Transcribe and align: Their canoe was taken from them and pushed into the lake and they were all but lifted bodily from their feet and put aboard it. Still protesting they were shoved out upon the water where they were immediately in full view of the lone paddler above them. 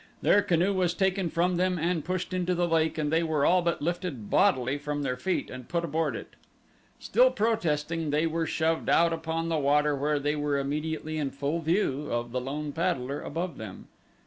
Their 0.23 0.41
canoe 0.41 0.73
was 0.73 0.95
taken 0.95 1.29
from 1.29 1.57
them 1.57 1.77
and 1.77 2.03
pushed 2.03 2.33
into 2.33 2.55
the 2.55 2.67
lake 2.67 2.97
and 2.97 3.13
they 3.13 3.21
were 3.21 3.45
all 3.45 3.61
but 3.61 3.83
lifted 3.83 4.31
bodily 4.31 4.79
from 4.79 5.03
their 5.03 5.15
feet 5.15 5.51
and 5.51 5.69
put 5.69 5.85
aboard 5.85 6.15
it. 6.15 6.29
Still 6.99 7.29
protesting 7.29 8.09
they 8.09 8.25
were 8.25 8.47
shoved 8.47 8.89
out 8.89 9.13
upon 9.13 9.49
the 9.49 9.59
water 9.59 9.95
where 9.95 10.17
they 10.17 10.35
were 10.35 10.57
immediately 10.57 11.19
in 11.19 11.29
full 11.29 11.59
view 11.59 12.11
of 12.11 12.31
the 12.31 12.41
lone 12.41 12.71
paddler 12.71 13.21
above 13.21 13.57
them. 13.59 13.89